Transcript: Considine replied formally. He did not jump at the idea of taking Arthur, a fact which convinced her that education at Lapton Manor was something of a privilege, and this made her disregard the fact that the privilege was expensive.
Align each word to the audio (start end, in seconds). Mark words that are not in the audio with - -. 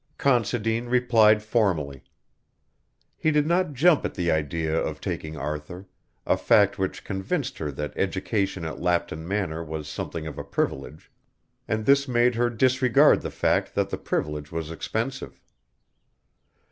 Considine 0.17 0.87
replied 0.89 1.43
formally. 1.43 2.01
He 3.15 3.29
did 3.29 3.45
not 3.45 3.73
jump 3.73 4.03
at 4.03 4.15
the 4.15 4.31
idea 4.31 4.75
of 4.75 4.99
taking 4.99 5.37
Arthur, 5.37 5.85
a 6.25 6.35
fact 6.37 6.79
which 6.79 7.03
convinced 7.03 7.59
her 7.59 7.71
that 7.73 7.93
education 7.95 8.65
at 8.65 8.79
Lapton 8.79 9.27
Manor 9.27 9.63
was 9.63 9.87
something 9.87 10.25
of 10.25 10.39
a 10.39 10.43
privilege, 10.43 11.11
and 11.67 11.85
this 11.85 12.07
made 12.07 12.33
her 12.33 12.49
disregard 12.49 13.21
the 13.21 13.29
fact 13.29 13.75
that 13.75 13.91
the 13.91 13.97
privilege 13.99 14.51
was 14.51 14.71
expensive. 14.71 15.39